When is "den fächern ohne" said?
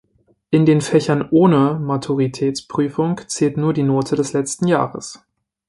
0.65-1.77